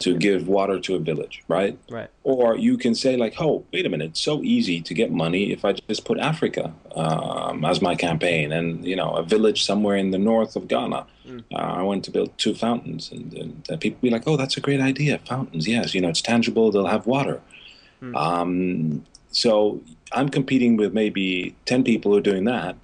[0.00, 1.78] to give water to a village, right?
[1.90, 2.08] Right.
[2.22, 5.52] Or you can say like, oh, wait a minute, it's so easy to get money
[5.52, 9.96] if I just put Africa um, as my campaign, and you know, a village somewhere
[9.96, 11.06] in the north of Ghana.
[11.26, 11.44] Mm.
[11.52, 14.60] Uh, I want to build two fountains, and, and, people be like, oh, that's a
[14.60, 15.66] great idea, fountains.
[15.66, 16.70] Yes, you know, it's tangible.
[16.70, 17.40] They'll have water.
[18.02, 18.16] Mm.
[18.16, 22.76] Um, so I'm competing with maybe ten people who are doing that,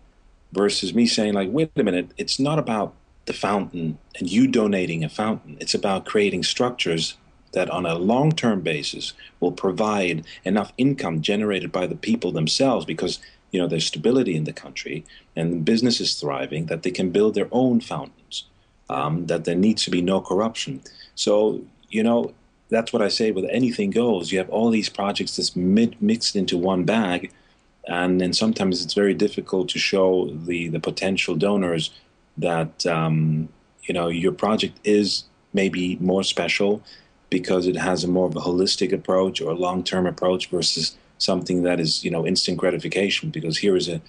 [0.55, 2.95] versus me saying like, wait a minute, it's not about
[3.27, 5.57] the fountain and you donating a fountain.
[5.61, 7.17] It's about creating structures
[7.53, 12.85] that on a long term basis will provide enough income generated by the people themselves
[12.85, 13.19] because
[13.51, 15.05] you know there's stability in the country
[15.37, 18.45] and business is thriving that they can build their own fountains
[18.91, 20.83] um, that there needs to be no corruption
[21.15, 22.35] so you know
[22.69, 26.59] that's what i say with anything goes you have all these projects that's mixed into
[26.59, 27.31] one bag
[27.87, 31.91] and then sometimes it's very difficult to show the the potential donors
[32.39, 33.49] that um,
[33.85, 36.83] you know your project is maybe more special
[37.31, 41.63] because it has a more of a holistic approach or a long-term approach versus something
[41.63, 44.01] that is you know instant gratification because here is a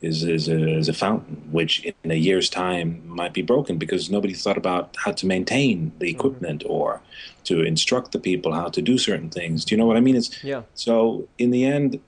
[0.00, 4.10] is, is, a, is a fountain which in a year's time might be broken because
[4.10, 6.16] nobody thought about how to maintain the mm-hmm.
[6.16, 6.72] equipment mm-hmm.
[6.72, 7.00] or
[7.44, 10.16] to instruct the people how to do certain things do you know what i mean
[10.16, 12.00] it's yeah so in the end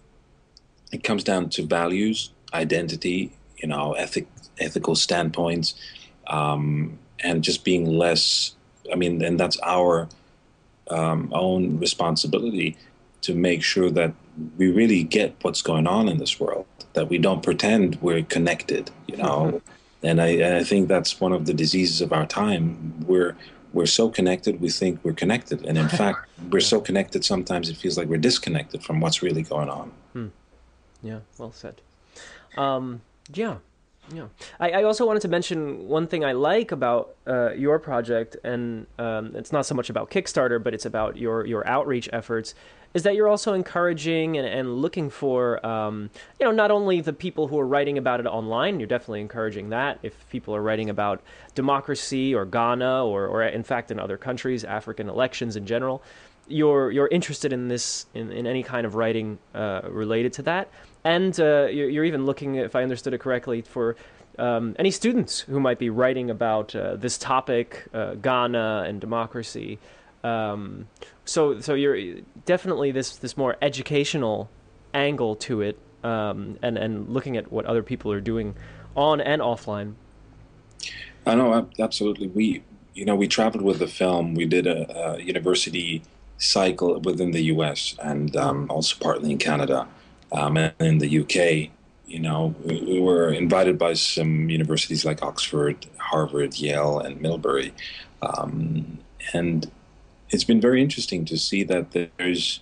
[0.93, 4.27] it comes down to values identity you know ethic
[4.59, 5.75] ethical standpoints,
[6.27, 8.55] um, and just being less.
[8.93, 10.09] I mean, and that's our
[10.91, 12.77] um, own responsibility
[13.23, 14.13] to make sure that
[14.59, 16.67] we really get what's going on in this world.
[16.93, 19.47] That we don't pretend we're connected, you know.
[19.47, 20.07] Mm-hmm.
[20.07, 23.05] And I, and I think that's one of the diseases of our time.
[23.07, 23.35] We're
[23.75, 27.25] we're so connected, we think we're connected, and in fact, we're so connected.
[27.25, 29.93] Sometimes it feels like we're disconnected from what's really going on.
[30.13, 30.29] Hmm.
[31.03, 31.81] Yeah, well said.
[32.57, 33.57] Um, yeah,
[34.13, 34.27] yeah,
[34.61, 38.87] I, I also wanted to mention one thing I like about uh, your project, and
[38.99, 42.55] um, it's not so much about Kickstarter, but it's about your your outreach efforts.
[42.93, 47.13] Is that you're also encouraging and, and looking for, um, you know, not only the
[47.13, 48.79] people who are writing about it online.
[48.79, 49.99] You're definitely encouraging that.
[50.05, 51.21] If people are writing about
[51.57, 56.05] democracy or Ghana or, or in fact in other countries, African elections in general,
[56.47, 60.69] you're you're interested in this in, in any kind of writing uh, related to that
[61.05, 63.95] and uh, you're even looking, if I understood it correctly, for
[64.39, 69.79] um, any students who might be writing about uh, this topic, uh, Ghana and democracy.
[70.25, 70.89] Um,
[71.27, 74.49] so so you're definitely this this more educational
[74.95, 78.55] angle to it, um, and and looking at what other people are doing
[78.97, 79.95] on and offline.
[81.27, 82.29] I know absolutely.
[82.29, 82.63] We
[82.95, 84.35] you know we traveled with the film.
[84.35, 86.03] We did a, a university
[86.39, 87.95] cycle within the U.S.
[88.03, 89.87] and um, also partly in Canada
[90.35, 91.71] um, and in the UK.
[92.07, 97.73] You know, we, we, were invited by some universities like Oxford, Harvard, Yale, and Middlebury,
[98.21, 98.99] um,
[99.33, 99.71] and
[100.29, 102.61] it's been very interesting to see that there's.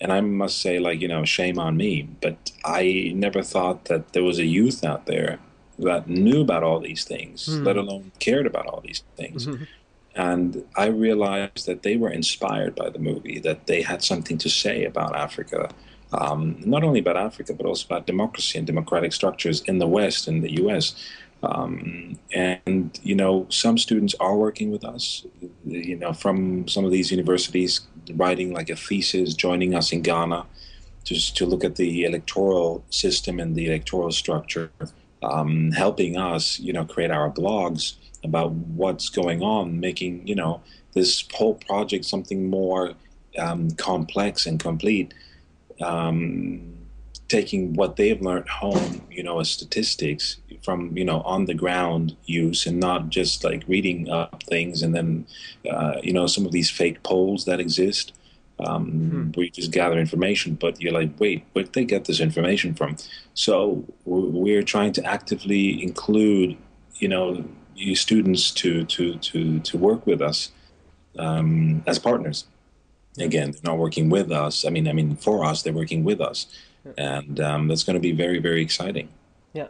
[0.00, 4.12] And I must say, like you know, shame on me, but I never thought that
[4.12, 5.38] there was a youth out there
[5.80, 7.66] that knew about all these things, mm.
[7.66, 9.46] let alone cared about all these things.
[9.46, 9.64] Mm-hmm.
[10.14, 14.48] And I realized that they were inspired by the movie, that they had something to
[14.48, 15.70] say about Africa,
[16.12, 20.26] um, not only about Africa, but also about democracy and democratic structures in the West
[20.28, 20.94] and the US.
[21.42, 25.24] Um, and, you know, some students are working with us,
[25.64, 27.82] you know, from some of these universities,
[28.14, 30.46] writing like a thesis, joining us in Ghana
[31.04, 34.70] just to look at the electoral system and the electoral structure,
[35.22, 37.94] um, helping us, you know, create our blogs
[38.24, 40.60] about what's going on, making you know
[40.94, 42.92] this whole project something more
[43.38, 45.14] um, complex and complete.
[45.80, 46.74] Um,
[47.28, 52.16] taking what they've learned home, you know, as statistics from you know on the ground
[52.24, 55.26] use, and not just like reading up things and then
[55.70, 58.14] uh, you know some of these fake polls that exist.
[58.60, 59.30] Um, hmm.
[59.34, 62.74] where you just gather information, but you're like, wait, where did they get this information
[62.74, 62.96] from?
[63.34, 66.56] So we're trying to actively include,
[66.96, 67.44] you know,
[67.94, 70.50] students to to to to work with us
[71.20, 72.46] um, as partners.
[73.18, 74.64] Again, they're not working with us.
[74.64, 76.46] I mean, I mean, for us, they're working with us,
[76.96, 79.08] and um, that's going to be very very exciting.
[79.52, 79.68] Yeah.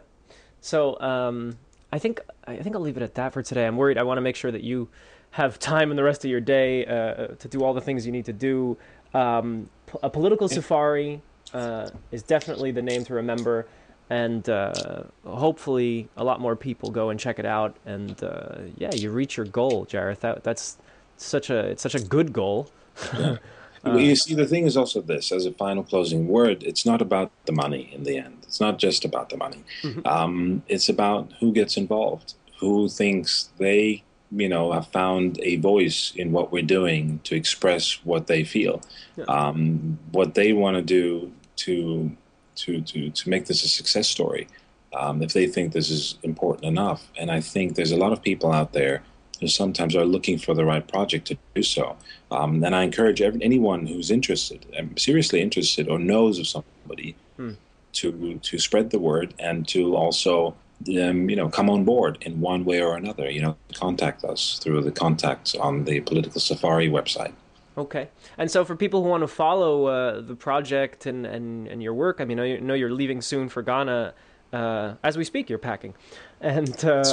[0.61, 1.57] So um,
[1.91, 3.65] I think I think I'll leave it at that for today.
[3.65, 3.97] I'm worried.
[3.97, 4.89] I want to make sure that you
[5.31, 8.11] have time in the rest of your day uh, to do all the things you
[8.11, 8.77] need to do.
[9.13, 9.69] Um,
[10.03, 11.21] a political safari
[11.53, 13.67] uh, is definitely the name to remember
[14.09, 18.93] and uh, hopefully a lot more people go and check it out and uh, yeah
[18.93, 20.77] you reach your goal jarreth that, that's
[21.17, 22.69] such a it's such a good goal
[23.17, 23.37] yeah.
[23.85, 27.01] uh, you see the thing is also this as a final closing word it's not
[27.01, 30.05] about the money in the end it's not just about the money mm-hmm.
[30.05, 36.13] um, it's about who gets involved who thinks they you know have found a voice
[36.15, 38.81] in what we're doing to express what they feel
[39.15, 39.23] yeah.
[39.25, 42.11] um, what they want to do to
[42.55, 44.47] to to to make this a success story
[44.93, 47.09] um, if they think this is important enough.
[47.17, 49.03] And I think there's a lot of people out there
[49.47, 51.95] sometimes are looking for the right project to do so.
[52.31, 57.15] Um, and I encourage every, anyone who's interested, um, seriously interested, or knows of somebody,
[57.37, 57.53] hmm.
[57.93, 60.55] to to spread the word and to also.
[60.87, 63.29] Um, you know, come on board in one way or another.
[63.29, 67.33] You know, contact us through the contacts on the Political Safari website.
[67.77, 68.09] Okay.
[68.37, 71.93] And so for people who want to follow uh, the project and, and, and your
[71.93, 74.13] work, I mean, I know you're leaving soon for Ghana.
[74.51, 75.93] Uh, as we speak, you're packing.
[76.41, 77.03] And uh,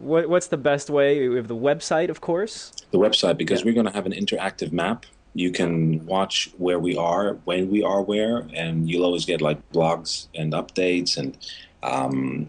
[0.00, 1.28] what, what's the best way?
[1.28, 2.72] We have the website, of course.
[2.90, 3.66] The website, because yeah.
[3.66, 5.06] we're going to have an interactive map.
[5.34, 9.58] You can watch where we are, when we are where, and you'll always get like
[9.72, 11.16] blogs and updates.
[11.16, 11.36] And,
[11.82, 12.48] um,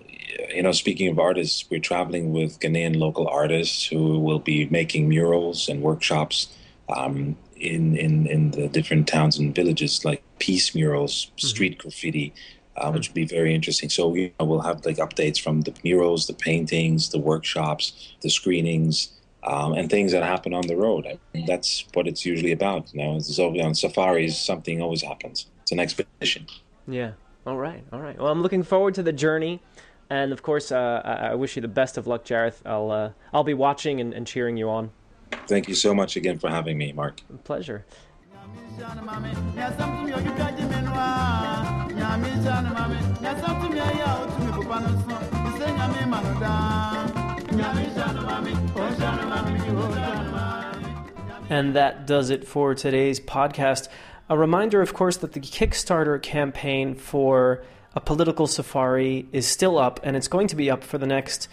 [0.54, 5.10] you know, speaking of artists, we're traveling with Ghanaian local artists who will be making
[5.10, 6.56] murals and workshops.
[6.96, 11.48] Um, in, in, in the different towns and villages, like peace murals, mm-hmm.
[11.48, 12.34] street graffiti,
[12.78, 13.90] uh, which would be very interesting.
[13.90, 18.30] So you know, we'll have like updates from the murals, the paintings, the workshops, the
[18.30, 19.10] screenings,
[19.44, 21.06] um, and things that happen on the road.
[21.06, 22.94] I mean, that's what it's usually about.
[22.94, 25.48] You know, so on safaris, something always happens.
[25.62, 26.48] It's an expedition.
[26.88, 27.12] Yeah.
[27.46, 27.84] All right.
[27.94, 28.18] All right.
[28.18, 29.62] Well, I'm looking forward to the journey.
[30.10, 32.62] And of course, uh, I, I wish you the best of luck, Jarreth.
[32.66, 34.92] I'll uh, I'll be watching and, and cheering you on.
[35.48, 37.22] Thank you so much again for having me, Mark.
[37.44, 37.86] Pleasure.
[51.50, 53.88] And that does it for today's podcast.
[54.30, 57.64] A reminder, of course, that the Kickstarter campaign for
[57.96, 61.48] a political safari is still up, and it's going to be up for the next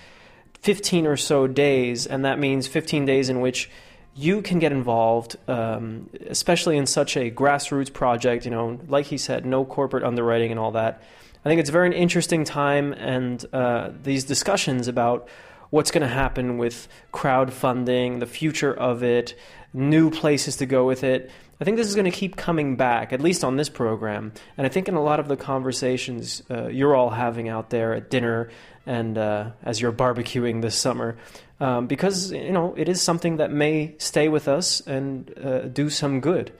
[0.61, 3.70] 15 or so days, and that means 15 days in which
[4.15, 8.45] you can get involved, um, especially in such a grassroots project.
[8.45, 11.03] You know, like he said, no corporate underwriting and all that.
[11.45, 15.29] I think it's a very interesting time, and uh, these discussions about
[15.71, 19.35] what's going to happen with crowdfunding, the future of it,
[19.73, 21.31] new places to go with it.
[21.61, 24.33] I think this is going to keep coming back, at least on this program.
[24.57, 27.95] And I think in a lot of the conversations uh, you're all having out there
[27.95, 28.51] at dinner
[28.85, 31.17] and uh, as you're barbecuing this summer,
[31.63, 35.89] um, because you know it is something that may stay with us and uh, do
[35.89, 36.53] some good.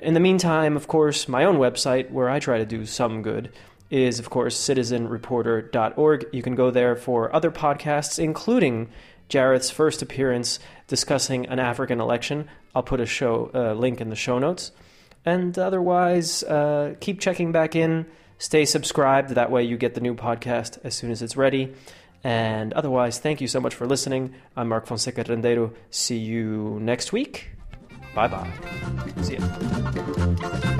[0.00, 3.50] In the meantime, of course, my own website where I try to do some good
[3.90, 6.26] is, of course, citizenreporter.org.
[6.32, 8.88] You can go there for other podcasts, including
[9.28, 12.48] Jarreth's first appearance discussing an African election.
[12.72, 14.70] I'll put a show uh, link in the show notes.
[15.24, 18.06] And otherwise, uh, keep checking back in.
[18.38, 19.30] Stay subscribed.
[19.30, 21.74] That way, you get the new podcast as soon as it's ready.
[22.22, 24.34] And otherwise, thank you so much for listening.
[24.56, 25.72] I'm Mark Fonseca Rendeiro.
[25.90, 27.52] See you next week.
[28.14, 28.52] Bye bye.
[29.22, 30.76] See ya.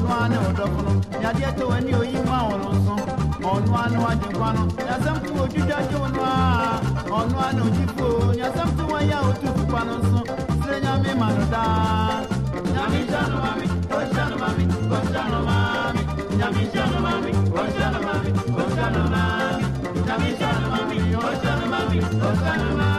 [0.00, 0.92] ọnụ anụ ọdọkụnụ
[1.22, 2.94] ya dị eto wee ni oyi nwa ọrụ nsọ
[3.52, 6.36] ọnụ anụ ajịkwanụ ya sempụ ojuju ajọ ọnụ a
[7.18, 8.06] ọnụ anụ ojikwo
[8.40, 10.20] ya sempụ nwa ya otutụkwanụ nsọ
[10.62, 12.20] sire nya mi manụ daa
[12.74, 13.66] nyami janụ mami.
[13.98, 14.64] Ojanụ mami
[14.96, 16.02] ojanụ mami
[16.38, 17.30] nyami janụ mami.
[17.60, 18.30] Ojanụ mami
[18.62, 19.62] ojanụ mami
[20.06, 20.96] nyami janụ mami
[21.28, 21.98] ojanụ mami
[22.28, 22.89] ojanụ mami.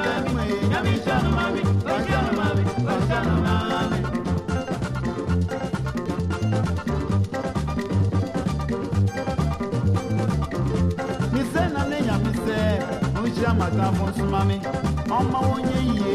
[13.61, 14.55] Matamfo nsoma me
[15.17, 16.13] ɔma wɔnyɛ yie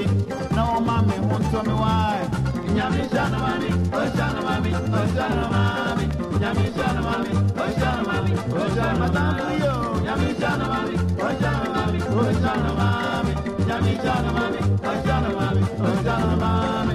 [0.55, 2.23] na ɔma me ho ntɔ me wae.
[2.75, 5.61] Nyame hyɛ no ma me oh ɔhyɛ no ma me oh ɔhyɛ no ma
[5.99, 6.05] me
[6.41, 9.75] nyame hyɛ no ma me oh ɔhyɛ no ma me ɔhyɛ no matamfo yo
[10.05, 10.95] nyame hyɛ no ma me
[11.27, 12.89] ɔhyɛ no ma me ɔhyɛ no ma
[13.27, 13.33] me
[13.69, 16.51] nyame hyɛ no ma me ɔhyɛ no ma me ɔhyɛ no ma
[16.89, 16.95] me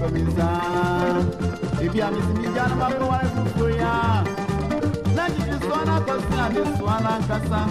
[0.00, 0.44] love you super,
[1.72, 3.78] Miss If you are missing me, Jan, I'm going to do for you.
[5.14, 7.62] Now you just want to go stand this one and Cassa.